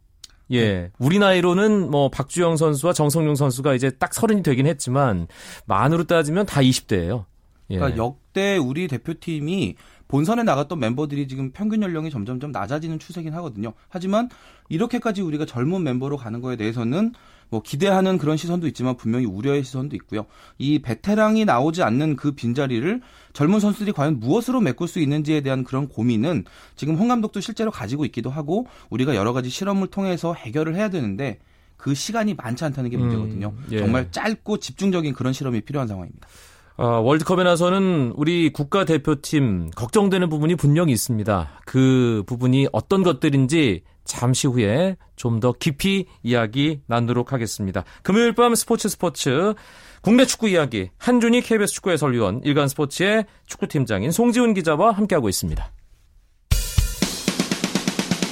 예. 0.53 0.61
네. 0.61 0.91
우리 0.99 1.19
나이로는 1.19 1.91
뭐 1.91 2.11
박주영 2.11 2.57
선수와 2.57 2.93
정성용 2.93 3.35
선수가 3.35 3.75
이제 3.75 3.91
딱 3.91 4.15
서른이 4.15 4.43
되긴 4.43 4.67
했지만 4.67 5.27
만으로 5.67 6.05
따지면 6.05 6.47
다 6.47 6.61
20대예요. 6.61 7.25
예. 7.71 7.77
그러니까 7.77 8.03
역대 8.03 8.57
우리 8.57 8.87
대표팀이 8.89 9.77
본선에 10.13 10.43
나갔던 10.43 10.79
멤버들이 10.79 11.27
지금 11.27 11.53
평균 11.53 11.83
연령이 11.83 12.11
점점점 12.11 12.53
낮아지는 12.53 12.99
추세긴 12.99 13.33
하거든요. 13.37 13.73
하지만 13.89 14.29
이렇게까지 14.69 15.23
우리가 15.23 15.47
젊은 15.47 15.83
멤버로 15.83 16.19
가는 16.19 16.43
거에 16.43 16.57
대해서는 16.57 17.15
뭐 17.49 17.63
기대하는 17.63 18.19
그런 18.19 18.37
시선도 18.37 18.67
있지만 18.67 18.99
분명히 18.99 19.25
우려의 19.25 19.65
시선도 19.65 19.97
있고요. 19.97 20.27
이 20.59 20.81
베테랑이 20.81 21.47
나오지 21.47 21.83
않는 21.83 22.17
그 22.17 22.33
빈자리를 22.33 23.01
젊은 23.33 23.59
선수들이 23.59 23.93
과연 23.93 24.21
무엇으로 24.21 24.61
메꿀 24.61 24.87
수 24.87 25.01
있는지에 25.01 25.41
대한 25.41 25.65
그런 25.65 25.89
고민은 25.89 26.45
지금 26.77 26.97
홍 26.97 27.09
감독도 27.09 27.41
실제로 27.41 27.71
가지고 27.71 28.05
있기도 28.05 28.29
하고 28.29 28.67
우리가 28.91 29.17
여러 29.17 29.33
가지 29.33 29.49
실험을 29.49 29.87
통해서 29.87 30.35
해결을 30.35 30.75
해야 30.75 30.91
되는데 30.91 31.39
그 31.79 31.95
시간이 31.95 32.35
많지 32.35 32.67
않다는 32.67 32.91
게 32.91 32.99
문제거든요. 32.99 33.55
음, 33.57 33.67
예. 33.71 33.79
정말 33.79 34.13
짧고 34.13 34.59
집중적인 34.59 35.15
그런 35.15 35.33
실험이 35.33 35.63
필요한 35.63 35.89
상황입니다. 35.89 36.29
어, 36.77 36.87
월드컵에 37.01 37.45
나서는 37.45 38.13
우리 38.17 38.51
국가대표팀 38.53 39.71
걱정되는 39.77 40.29
부분이 40.29 40.57
분명히 40.57 40.93
있습니다. 40.93 41.61
그 41.67 42.23
부분이 42.27 42.69
어떤 42.73 43.03
것들인지 43.03 43.83
잠시 44.05 44.47
후에 44.49 44.97
좀 45.17 45.39
더 45.41 45.53
깊이 45.53 46.07
이야기 46.23 46.81
나누도록 46.87 47.33
하겠습니다. 47.33 47.85
금요일 48.03 48.35
밤 48.35 48.55
스포츠 48.55 48.89
스포츠 48.89 49.55
국내 50.01 50.25
축구 50.25 50.49
이야기 50.49 50.91
한준희 50.99 51.43
KBS 51.43 51.75
축구 51.75 51.91
해설위원 51.91 52.41
일간 52.45 52.67
스포츠의 52.69 53.27
축구팀장인 53.47 54.11
송지훈 54.11 54.55
기자와 54.55 54.93
함께하고 54.93 55.29
있습니다. 55.29 55.71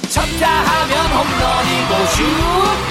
쳤다 0.09 0.47
하면 0.47 1.05
홈런이고 1.07 2.05
슛 2.85 2.90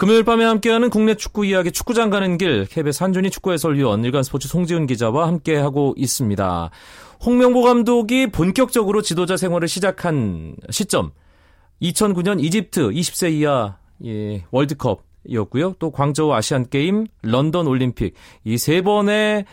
금요일 0.00 0.24
밤에 0.24 0.46
함께하는 0.46 0.88
국내 0.88 1.14
축구 1.14 1.44
이야기 1.44 1.70
축구장 1.70 2.08
가는 2.08 2.38
길 2.38 2.64
KBS 2.64 3.02
한준희 3.02 3.28
축구 3.28 3.52
해설위원 3.52 4.02
일간 4.02 4.22
스포츠 4.22 4.48
송지훈 4.48 4.86
기자와 4.86 5.26
함께하고 5.26 5.92
있습니다. 5.94 6.70
홍명보 7.22 7.60
감독이 7.60 8.28
본격적으로 8.28 9.02
지도자 9.02 9.36
생활을 9.36 9.68
시작한 9.68 10.56
시점 10.70 11.10
2009년 11.82 12.42
이집트 12.42 12.88
20세 12.88 13.30
이하 13.32 13.76
예, 14.06 14.42
월드컵 14.50 15.02
이었고요. 15.26 15.74
또 15.78 15.90
광저우 15.90 16.32
아시안 16.32 16.70
게임, 16.70 17.06
런던 17.20 17.66
올림픽 17.66 18.14
이 18.46 18.56
세 18.56 18.80
번의 18.80 19.44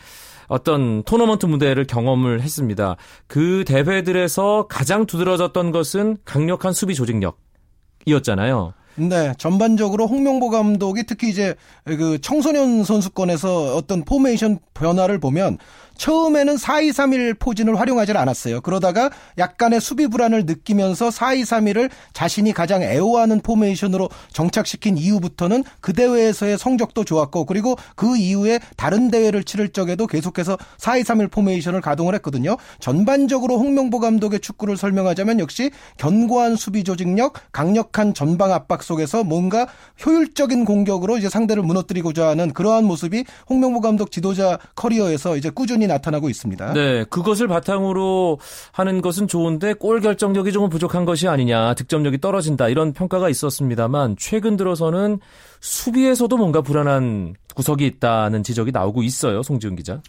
어떤 0.47 1.03
토너먼트 1.03 1.45
무대를 1.45 1.83
경험을 1.87 2.39
했습니다. 2.39 2.95
그 3.27 3.65
대회들에서 3.67 4.67
가장 4.69 5.07
두드러졌던 5.07 5.73
것은 5.73 6.19
강력한 6.23 6.71
수비 6.71 6.95
조직력이었잖아요. 6.95 8.75
네, 8.99 9.33
전반적으로 9.37 10.07
홍명보 10.07 10.49
감독이 10.49 11.03
특히 11.03 11.29
이제 11.29 11.53
그 11.83 12.19
청소년 12.19 12.83
선수권에서 12.83 13.75
어떤 13.75 14.03
포메이션 14.03 14.57
변화를 14.73 15.19
보면 15.19 15.59
처음에는 15.97 16.55
4-2-3-1 16.55 17.39
포진을 17.39 17.79
활용하지 17.79 18.13
않았어요. 18.13 18.61
그러다가 18.61 19.09
약간의 19.37 19.81
수비 19.81 20.07
불안을 20.07 20.45
느끼면서 20.45 21.09
4-2-3-1을 21.09 21.89
자신이 22.13 22.53
가장 22.53 22.83
애호하는 22.83 23.41
포메이션으로 23.41 24.09
정착시킨 24.31 24.97
이후부터는 24.97 25.63
그 25.81 25.93
대회에서의 25.93 26.57
성적도 26.57 27.03
좋았고 27.03 27.45
그리고 27.45 27.75
그 27.95 28.17
이후에 28.17 28.59
다른 28.75 29.09
대회를 29.09 29.43
치를 29.43 29.69
적에도 29.69 30.07
계속해서 30.07 30.57
4-2-3-1 30.77 31.31
포메이션을 31.31 31.81
가동을 31.81 32.13
했거든요. 32.15 32.57
전반적으로 32.79 33.57
홍명보 33.57 33.99
감독의 33.99 34.39
축구를 34.39 34.77
설명하자면 34.77 35.39
역시 35.39 35.71
견고한 35.97 36.55
수비 36.55 36.83
조직력, 36.83 37.33
강력한 37.51 38.13
전방 38.13 38.51
압박 38.51 38.83
속에서 38.83 39.23
뭔가 39.23 39.67
효율적인 40.05 40.65
공격으로 40.65 41.17
이제 41.17 41.29
상대를 41.29 41.63
무너뜨리고자 41.63 42.27
하는 42.27 42.53
그러한 42.53 42.85
모습이 42.85 43.25
홍명보 43.49 43.81
감독 43.81 44.11
지도자 44.11 44.59
커리어에서 44.75 45.37
이제 45.37 45.49
꾸준히 45.49 45.86
나타나고 45.87 46.29
있습니다. 46.29 46.73
네, 46.73 47.03
그것을 47.05 47.47
바탕으로 47.47 48.39
하는 48.71 49.01
것은 49.01 49.27
좋은데 49.27 49.73
골 49.73 50.01
결정력이 50.01 50.51
조금 50.51 50.69
부족한 50.69 51.05
것이 51.05 51.27
아니냐, 51.27 51.73
득점력이 51.73 52.19
떨어진다 52.19 52.69
이런 52.69 52.93
평가가 52.93 53.29
있었습니다만 53.29 54.15
최근 54.19 54.57
들어서는 54.57 55.19
수비에서도 55.59 56.35
뭔가 56.37 56.61
불안한 56.61 57.35
구석이 57.55 57.85
있다는 57.85 58.43
지적이 58.43 58.71
나오고 58.71 59.03
있어요, 59.03 59.41
송지훈 59.43 59.75
기자. 59.75 60.01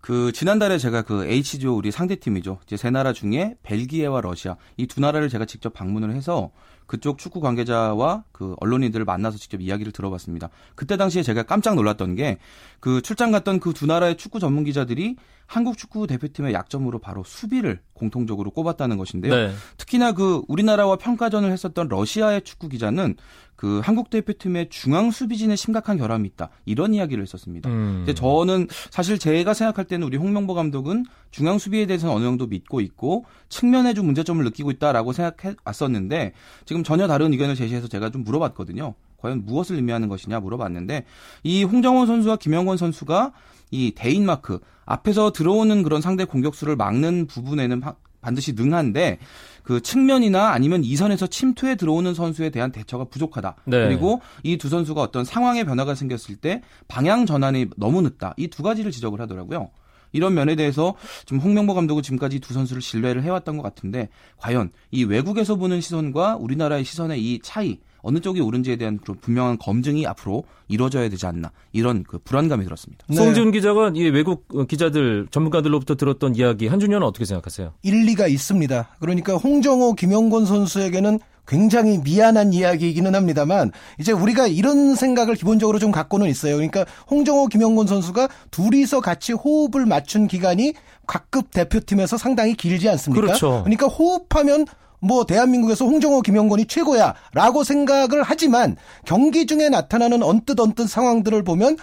그 0.00 0.32
지난달에 0.32 0.78
제가 0.78 1.02
그 1.02 1.24
H조 1.24 1.76
우리 1.76 1.92
상대팀이죠. 1.92 2.58
이제 2.66 2.76
세 2.76 2.90
나라 2.90 3.12
중에 3.12 3.54
벨기에와 3.62 4.20
러시아 4.20 4.56
이 4.76 4.88
두 4.88 5.00
나라를 5.00 5.28
제가 5.28 5.44
직접 5.44 5.72
방문을 5.72 6.14
해서 6.16 6.50
그쪽 6.86 7.18
축구 7.18 7.40
관계자와 7.40 8.24
그 8.32 8.54
언론인들을 8.60 9.04
만나서 9.04 9.38
직접 9.38 9.60
이야기를 9.60 9.92
들어봤습니다. 9.92 10.50
그때 10.74 10.96
당시에 10.96 11.22
제가 11.22 11.42
깜짝 11.44 11.74
놀랐던 11.74 12.16
게 12.16 12.38
그 12.80 13.00
출장 13.00 13.30
갔던 13.30 13.60
그 13.60 13.72
두 13.72 13.86
나라의 13.86 14.16
축구 14.16 14.38
전문 14.40 14.64
기자들이 14.64 15.16
한국 15.52 15.76
축구 15.76 16.06
대표팀의 16.06 16.54
약점으로 16.54 16.98
바로 16.98 17.22
수비를 17.24 17.80
공통적으로 17.92 18.50
꼽았다는 18.52 18.96
것인데요. 18.96 19.34
네. 19.34 19.52
특히나 19.76 20.12
그 20.12 20.40
우리나라와 20.48 20.96
평가전을 20.96 21.52
했었던 21.52 21.88
러시아의 21.88 22.40
축구 22.40 22.70
기자는 22.70 23.16
그 23.54 23.82
한국 23.84 24.08
대표팀의 24.08 24.70
중앙 24.70 25.10
수비진에 25.10 25.54
심각한 25.54 25.98
결함이 25.98 26.26
있다 26.26 26.48
이런 26.64 26.94
이야기를 26.94 27.22
했었습니다. 27.22 27.68
음. 27.68 28.00
이제 28.02 28.14
저는 28.14 28.66
사실 28.88 29.18
제가 29.18 29.52
생각할 29.52 29.84
때는 29.84 30.06
우리 30.06 30.16
홍명보 30.16 30.54
감독은 30.54 31.04
중앙 31.30 31.58
수비에 31.58 31.84
대해서는 31.84 32.14
어느 32.14 32.24
정도 32.24 32.46
믿고 32.46 32.80
있고 32.80 33.26
측면에 33.50 33.92
좀 33.92 34.06
문제점을 34.06 34.42
느끼고 34.42 34.70
있다라고 34.70 35.12
생각해 35.12 35.56
왔었는데 35.66 36.32
지금 36.64 36.82
전혀 36.82 37.06
다른 37.06 37.30
의견을 37.30 37.56
제시해서 37.56 37.88
제가 37.88 38.08
좀 38.08 38.24
물어봤거든요. 38.24 38.94
과연 39.18 39.44
무엇을 39.44 39.76
의미하는 39.76 40.08
것이냐 40.08 40.40
물어봤는데 40.40 41.04
이 41.44 41.62
홍정원 41.62 42.06
선수와 42.06 42.36
김영권 42.36 42.78
선수가 42.78 43.32
이 43.72 43.92
대인 43.96 44.24
마크 44.24 44.60
앞에서 44.84 45.32
들어오는 45.32 45.82
그런 45.82 46.00
상대 46.00 46.24
공격수를 46.24 46.76
막는 46.76 47.26
부분에는 47.26 47.82
반드시 48.20 48.52
능한데 48.52 49.18
그 49.64 49.80
측면이나 49.80 50.50
아니면 50.50 50.84
이선에서 50.84 51.26
침투에 51.26 51.74
들어오는 51.74 52.14
선수에 52.14 52.50
대한 52.50 52.70
대처가 52.70 53.04
부족하다. 53.04 53.56
네. 53.64 53.88
그리고 53.88 54.20
이 54.44 54.56
두 54.58 54.68
선수가 54.68 55.00
어떤 55.00 55.24
상황의 55.24 55.64
변화가 55.64 55.96
생겼을 55.96 56.36
때 56.36 56.62
방향 56.86 57.26
전환이 57.26 57.66
너무 57.76 58.02
늦다. 58.02 58.34
이 58.36 58.46
두 58.48 58.62
가지를 58.62 58.92
지적을 58.92 59.20
하더라고요. 59.20 59.70
이런 60.12 60.34
면에 60.34 60.54
대해서 60.56 60.94
지금 61.24 61.40
홍명보 61.40 61.72
감독은 61.74 62.02
지금까지 62.02 62.38
두 62.40 62.52
선수를 62.52 62.82
신뢰를 62.82 63.22
해왔던 63.22 63.56
것 63.56 63.62
같은데 63.62 64.10
과연 64.36 64.70
이 64.90 65.04
외국에서 65.04 65.56
보는 65.56 65.80
시선과 65.80 66.36
우리나라의 66.36 66.84
시선의 66.84 67.20
이 67.24 67.40
차이 67.42 67.80
어느 68.02 68.20
쪽이 68.20 68.40
옳은지에 68.40 68.76
대한 68.76 68.98
좀 69.04 69.16
분명한 69.20 69.58
검증이 69.58 70.06
앞으로 70.06 70.44
이루어져야 70.68 71.08
되지 71.08 71.26
않나 71.26 71.50
이런 71.72 72.02
그 72.02 72.18
불안감이 72.18 72.64
들었습니다. 72.64 73.04
네. 73.08 73.16
송지훈 73.16 73.52
기자가 73.52 73.92
이 73.94 74.02
외국 74.08 74.46
기자들 74.68 75.28
전문가들로부터 75.30 75.94
들었던 75.94 76.34
이야기 76.36 76.66
한준현은 76.66 77.06
어떻게 77.06 77.24
생각하세요? 77.24 77.72
일리가 77.82 78.26
있습니다. 78.26 78.96
그러니까 79.00 79.34
홍정호, 79.36 79.94
김영권 79.94 80.46
선수에게는 80.46 81.20
굉장히 81.46 81.98
미안한 81.98 82.52
이야기이기는 82.52 83.14
합니다만 83.14 83.72
이제 83.98 84.12
우리가 84.12 84.46
이런 84.46 84.94
생각을 84.94 85.34
기본적으로 85.34 85.78
좀 85.78 85.90
갖고는 85.90 86.28
있어요. 86.28 86.54
그러니까 86.54 86.84
홍정호, 87.10 87.48
김영곤 87.48 87.86
선수가 87.86 88.28
둘이서 88.50 89.00
같이 89.00 89.32
호흡을 89.32 89.86
맞춘 89.86 90.28
기간이 90.28 90.74
각급 91.06 91.50
대표팀에서 91.50 92.16
상당히 92.16 92.54
길지 92.54 92.88
않습니까? 92.88 93.20
그렇죠. 93.20 93.62
그러니까 93.64 93.86
호흡하면 93.86 94.66
뭐 95.02 95.24
대한민국에서 95.26 95.84
홍정호, 95.84 96.22
김영곤이 96.22 96.66
최고야라고 96.66 97.64
생각을 97.64 98.22
하지만 98.22 98.76
경기 99.04 99.46
중에 99.46 99.68
나타나는 99.68 100.22
언뜻 100.22 100.60
언뜻 100.60 100.88
상황들을 100.88 101.42
보면 101.42 101.76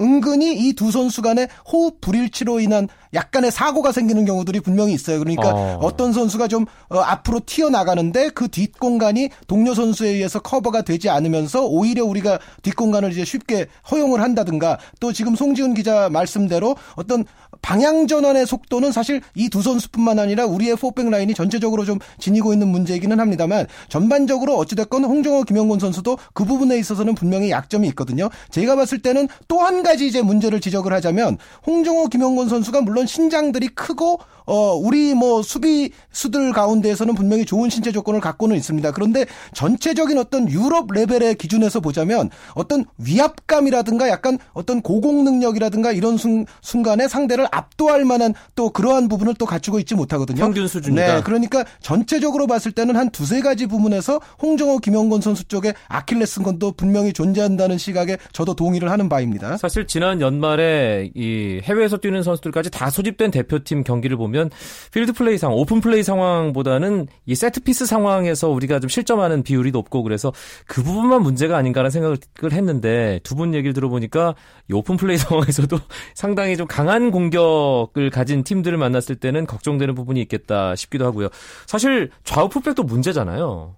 은, 0.00 0.20
근히 0.20 0.54
이 0.56 0.76
두 0.76 0.90
선수 0.90 1.22
간의 1.22 1.48
호흡 1.72 2.00
불일치로 2.00 2.60
인한 2.60 2.88
약간의 3.14 3.50
사고가 3.50 3.92
생기는 3.92 4.24
경우들이 4.24 4.60
분명히 4.60 4.92
있어요. 4.92 5.18
그러니까 5.18 5.48
어. 5.50 5.96
떤 5.96 6.12
선수가 6.12 6.48
좀 6.48 6.66
어, 6.90 6.98
앞으로 6.98 7.40
튀어나가는데 7.46 8.28
그 8.30 8.48
뒷공간이 8.48 9.30
동료 9.46 9.74
선수에 9.74 10.10
의해서 10.10 10.40
커버가 10.40 10.82
되지 10.82 11.08
않으면서 11.08 11.64
오히려 11.64 12.04
우리가 12.04 12.38
뒷공간을 12.62 13.12
이제 13.12 13.24
쉽게 13.24 13.66
허용을 13.90 14.20
한다든가 14.20 14.78
또 15.00 15.12
지금 15.12 15.34
송지훈 15.34 15.74
기자 15.74 16.08
말씀대로 16.10 16.76
어떤 16.94 17.24
방향 17.62 18.06
전환의 18.06 18.46
속도는 18.46 18.92
사실 18.92 19.20
이 19.34 19.48
두 19.48 19.62
선수뿐만 19.62 20.18
아니라 20.18 20.44
우리의 20.44 20.76
포백 20.76 21.08
라인이 21.08 21.32
전체적으로 21.34 21.84
좀 21.84 21.98
지니고 22.18 22.52
있는 22.52 22.68
문제이기는 22.68 23.18
합니다만 23.18 23.66
전반적으로 23.88 24.56
어찌됐건 24.58 25.04
홍정호 25.04 25.44
김영곤 25.44 25.78
선수도 25.78 26.18
그 26.34 26.44
부분에 26.44 26.76
있어서는 26.78 27.14
분명히 27.14 27.50
약점이 27.50 27.88
있거든요. 27.88 28.28
제가 28.50 28.76
봤을 28.76 28.98
때는 28.98 29.28
또 29.48 29.66
한 29.66 29.82
가지 29.82 30.06
이제 30.06 30.22
문제를 30.22 30.60
지적을 30.60 30.92
하자면 30.92 31.38
홍정호 31.66 32.08
김영곤 32.08 32.48
선수가 32.48 32.82
물론 32.82 33.06
신장들이 33.06 33.68
크고 33.68 34.20
어, 34.46 34.74
우리 34.74 35.14
뭐 35.14 35.42
수비수들 35.42 36.52
가운데에서는 36.52 37.14
분명히 37.14 37.44
좋은 37.44 37.68
신체 37.68 37.92
조건을 37.92 38.20
갖고는 38.20 38.56
있습니다. 38.56 38.92
그런데 38.92 39.26
전체적인 39.54 40.18
어떤 40.18 40.48
유럽 40.50 40.90
레벨의 40.92 41.34
기준에서 41.34 41.80
보자면 41.80 42.30
어떤 42.54 42.84
위압감이라든가 42.98 44.08
약간 44.08 44.38
어떤 44.52 44.80
고공 44.80 45.24
능력이라든가 45.24 45.92
이런 45.92 46.16
순, 46.16 46.46
순간에 46.62 47.08
상대를 47.08 47.46
압도할 47.50 48.04
만한 48.04 48.34
또 48.54 48.70
그러한 48.70 49.08
부분을 49.08 49.34
또 49.34 49.46
갖추고 49.46 49.78
있지 49.80 49.94
못하거든요. 49.94 50.38
평균 50.38 50.68
수준이다. 50.68 51.16
네, 51.16 51.22
그러니까 51.22 51.64
전체적으로 51.80 52.46
봤을 52.46 52.72
때는 52.72 52.96
한 52.96 53.10
두세 53.10 53.40
가지 53.40 53.66
부분에서 53.66 54.20
홍정호, 54.40 54.78
김영건 54.78 55.20
선수 55.20 55.44
쪽에 55.44 55.74
아킬레스건도 55.88 56.72
분명히 56.72 57.12
존재한다는 57.12 57.78
시각에 57.78 58.16
저도 58.32 58.54
동의를 58.54 58.90
하는 58.90 59.08
바입니다. 59.08 59.56
사실 59.56 59.86
지난 59.86 60.20
연말에 60.20 61.10
이 61.14 61.60
해외에서 61.64 61.96
뛰는 61.96 62.22
선수들까지 62.22 62.70
다 62.70 62.90
소집된 62.90 63.30
대표팀 63.30 63.84
경기를 63.84 64.16
보면 64.16 64.35
보면 64.36 64.50
필드 64.92 65.14
플레이 65.14 65.38
상황, 65.38 65.56
오픈 65.58 65.80
플레이 65.80 66.02
상황보다는 66.02 67.08
이 67.24 67.34
set 67.34 67.60
piece 67.60 67.86
상황에서 67.86 68.50
우리가 68.50 68.78
좀 68.80 68.88
실점하는 68.88 69.42
비율이 69.42 69.70
높고 69.70 70.02
그래서 70.02 70.32
그 70.66 70.82
부분만 70.82 71.22
문제가 71.22 71.56
아닌가라는 71.56 71.90
생각을 71.90 72.18
했는데 72.52 73.20
두 73.22 73.36
분 73.36 73.52
얘기를 73.52 73.74
들어보니까 73.74 74.34
이 74.70 74.72
오픈 74.72 74.96
플레이 74.96 75.18
상황에서도 75.18 75.78
상당히 76.14 76.56
좀 76.56 76.66
강한 76.66 77.10
공격을 77.10 78.08
가진 78.10 78.44
팀들을 78.44 78.78
만났을 78.78 79.16
때는 79.16 79.46
걱정되는 79.46 79.94
부분이 79.94 80.22
있겠다 80.22 80.74
싶기도 80.74 81.04
하고요. 81.04 81.28
사실 81.66 82.10
좌우 82.24 82.48
풀백도 82.48 82.84
문제잖아요. 82.84 83.74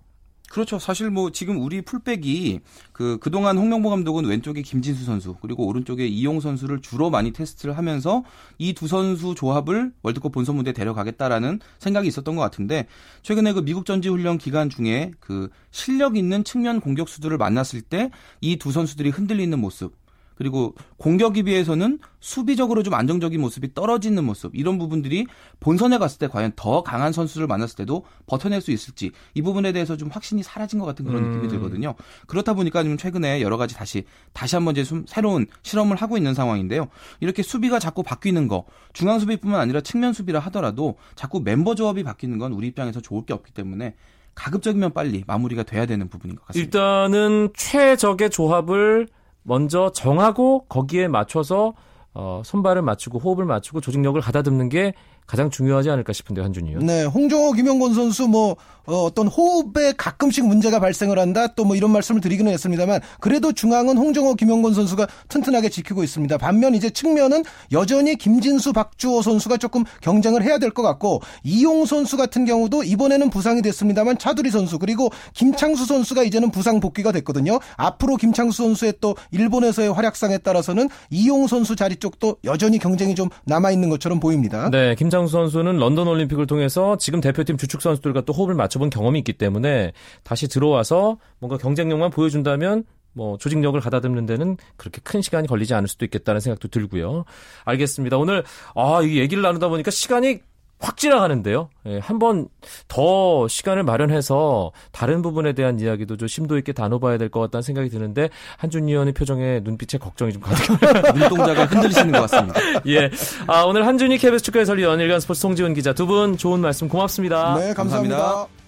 그렇죠. 0.50 0.78
사실 0.78 1.10
뭐 1.10 1.30
지금 1.30 1.60
우리 1.62 1.82
풀백이 1.82 2.60
그 2.92 3.18
그동안 3.20 3.58
홍명보 3.58 3.90
감독은 3.90 4.24
왼쪽에 4.24 4.62
김진수 4.62 5.04
선수 5.04 5.36
그리고 5.42 5.66
오른쪽에 5.66 6.06
이용 6.06 6.40
선수를 6.40 6.80
주로 6.80 7.10
많이 7.10 7.32
테스트를 7.32 7.76
하면서 7.76 8.24
이 8.58 8.72
두 8.72 8.86
선수 8.88 9.34
조합을 9.34 9.92
월드컵 10.02 10.32
본선 10.32 10.56
무대에 10.56 10.72
데려가겠다라는 10.72 11.60
생각이 11.78 12.08
있었던 12.08 12.34
것 12.34 12.40
같은데 12.42 12.86
최근에 13.22 13.52
그 13.52 13.60
미국 13.62 13.84
전지 13.84 14.08
훈련 14.08 14.38
기간 14.38 14.70
중에 14.70 15.12
그 15.20 15.50
실력 15.70 16.16
있는 16.16 16.44
측면 16.44 16.80
공격수들을 16.80 17.36
만났을 17.36 17.82
때 17.82 18.10
이 18.40 18.56
두 18.56 18.72
선수들이 18.72 19.10
흔들리는 19.10 19.58
모습 19.58 19.94
그리고 20.38 20.76
공격에 20.98 21.42
비해서는 21.42 21.98
수비적으로 22.20 22.84
좀 22.84 22.94
안정적인 22.94 23.40
모습이 23.40 23.74
떨어지는 23.74 24.22
모습 24.22 24.54
이런 24.54 24.78
부분들이 24.78 25.26
본선에 25.58 25.98
갔을 25.98 26.20
때 26.20 26.28
과연 26.28 26.52
더 26.54 26.82
강한 26.84 27.12
선수를 27.12 27.48
만났을 27.48 27.74
때도 27.74 28.04
버텨낼 28.26 28.60
수 28.60 28.70
있을지 28.70 29.10
이 29.34 29.42
부분에 29.42 29.72
대해서 29.72 29.96
좀 29.96 30.08
확신이 30.10 30.44
사라진 30.44 30.78
것 30.78 30.86
같은 30.86 31.04
그런 31.04 31.24
음. 31.24 31.30
느낌이 31.30 31.48
들거든요. 31.48 31.96
그렇다 32.28 32.54
보니까 32.54 32.84
좀 32.84 32.96
최근에 32.96 33.42
여러 33.42 33.56
가지 33.56 33.74
다시 33.74 34.04
다시 34.32 34.54
한번 34.54 34.76
이제 34.76 34.84
좀 34.84 35.04
새로운 35.08 35.46
실험을 35.62 35.96
하고 35.96 36.16
있는 36.16 36.34
상황인데요. 36.34 36.86
이렇게 37.18 37.42
수비가 37.42 37.80
자꾸 37.80 38.04
바뀌는 38.04 38.46
거 38.46 38.64
중앙 38.92 39.18
수비뿐만 39.18 39.60
아니라 39.60 39.80
측면 39.80 40.12
수비라 40.12 40.38
하더라도 40.38 40.98
자꾸 41.16 41.40
멤버 41.40 41.74
조합이 41.74 42.04
바뀌는 42.04 42.38
건 42.38 42.52
우리 42.52 42.68
입장에서 42.68 43.00
좋을 43.00 43.26
게 43.26 43.32
없기 43.32 43.52
때문에 43.52 43.96
가급적이면 44.36 44.92
빨리 44.92 45.24
마무리가 45.26 45.64
돼야 45.64 45.84
되는 45.84 46.08
부분인 46.08 46.36
것 46.36 46.46
같습니다. 46.46 46.78
일단은 46.78 47.48
최적의 47.56 48.30
조합을 48.30 49.08
먼저 49.42 49.90
정하고 49.92 50.66
거기에 50.68 51.08
맞춰서 51.08 51.74
어, 52.14 52.42
손발을 52.44 52.82
맞추고 52.82 53.18
호흡을 53.18 53.44
맞추고 53.44 53.80
조직력을 53.80 54.20
가다듬는 54.20 54.68
게 54.68 54.94
가장 55.28 55.50
중요하지 55.50 55.90
않을까 55.90 56.12
싶은데 56.12 56.40
한준이요. 56.42 56.80
네, 56.80 57.04
홍정호, 57.04 57.52
김영곤 57.52 57.94
선수 57.94 58.26
뭐 58.26 58.56
어, 58.86 59.10
떤 59.14 59.26
호흡에 59.28 59.92
가끔씩 59.92 60.46
문제가 60.46 60.80
발생을 60.80 61.18
한다 61.18 61.46
또 61.48 61.68
뭐 61.68 61.76
이런 61.76 61.90
말씀을 61.90 62.22
드리기는 62.22 62.50
했습니다만 62.50 63.02
그래도 63.20 63.52
중앙은 63.52 63.98
홍정호, 63.98 64.36
김영곤 64.36 64.72
선수가 64.72 65.06
튼튼하게 65.28 65.68
지키고 65.68 66.02
있습니다. 66.02 66.38
반면 66.38 66.74
이제 66.74 66.88
측면은 66.88 67.42
여전히 67.72 68.16
김진수, 68.16 68.72
박주호 68.72 69.20
선수가 69.20 69.58
조금 69.58 69.84
경쟁을 70.00 70.42
해야 70.42 70.56
될 70.56 70.70
것 70.70 70.82
같고 70.82 71.20
이용 71.44 71.84
선수 71.84 72.16
같은 72.16 72.46
경우도 72.46 72.84
이번에는 72.84 73.28
부상이 73.28 73.60
됐습니다만 73.60 74.16
차두리 74.16 74.50
선수 74.50 74.78
그리고 74.78 75.10
김창수 75.34 75.84
선수가 75.84 76.22
이제는 76.22 76.50
부상 76.50 76.80
복귀가 76.80 77.12
됐거든요. 77.12 77.58
앞으로 77.76 78.16
김창수 78.16 78.62
선수의 78.62 78.94
또 79.02 79.14
일본에서의 79.32 79.92
활약상에 79.92 80.38
따라서는 80.38 80.88
이용 81.10 81.46
선수 81.46 81.76
자리 81.76 81.96
쪽도 81.96 82.36
여전히 82.44 82.78
경쟁이 82.78 83.14
좀 83.14 83.28
남아 83.44 83.70
있는 83.72 83.90
것처럼 83.90 84.20
보입니다. 84.20 84.70
네, 84.70 84.94
김창 84.94 85.17
김창수 85.18 85.32
선수는 85.32 85.78
런던 85.78 86.06
올림픽을 86.06 86.46
통해서 86.46 86.96
지금 86.96 87.20
대표팀 87.20 87.56
주축 87.56 87.82
선수들과 87.82 88.20
또 88.22 88.32
호흡을 88.32 88.54
맞춰본 88.54 88.90
경험이 88.90 89.18
있기 89.20 89.32
때문에 89.32 89.92
다시 90.22 90.48
들어와서 90.48 91.18
뭔가 91.40 91.56
경쟁력만 91.56 92.10
보여준다면 92.10 92.84
뭐 93.14 93.36
조직력을 93.38 93.80
가다듬는 93.80 94.26
데는 94.26 94.56
그렇게 94.76 95.00
큰 95.02 95.20
시간이 95.20 95.48
걸리지 95.48 95.74
않을 95.74 95.88
수도 95.88 96.04
있겠다는 96.04 96.40
생각도 96.40 96.68
들고요. 96.68 97.24
알겠습니다. 97.64 98.16
오늘 98.16 98.44
아, 98.76 99.00
이 99.02 99.18
얘기를 99.18 99.42
나누다 99.42 99.68
보니까 99.68 99.90
시간이 99.90 100.40
확 100.80 100.96
지나가는데요. 100.96 101.70
예, 101.86 101.98
한번 101.98 102.48
더 102.86 103.48
시간을 103.48 103.82
마련해서 103.82 104.72
다른 104.92 105.22
부분에 105.22 105.52
대한 105.52 105.80
이야기도 105.80 106.16
좀 106.16 106.28
심도 106.28 106.56
있게 106.58 106.72
다뤄봐야 106.72 107.18
될 107.18 107.28
것 107.30 107.40
같다는 107.40 107.62
생각이 107.62 107.88
드는데 107.90 108.30
한준 108.56 108.88
의원의 108.88 109.12
표정에 109.14 109.60
눈빛에 109.64 109.98
걱정이 109.98 110.32
좀 110.32 110.40
가득해요. 110.42 110.78
눈동자가 111.14 111.64
흔들리시는 111.66 112.12
것 112.12 112.22
같습니다. 112.30 112.60
예. 112.86 113.10
아, 113.46 113.62
오늘 113.62 113.86
한준희 113.86 114.18
KBS 114.18 114.42
축구 114.44 114.58
해설위원 114.60 115.00
일간 115.00 115.20
스포츠 115.20 115.40
송지훈 115.40 115.74
기자 115.74 115.92
두 115.92 116.06
분 116.06 116.36
좋은 116.38 116.60
말씀 116.60 116.88
고맙습니다. 116.88 117.54
네, 117.58 117.74
감사합니다. 117.74 118.16
감사합니다. 118.16 118.67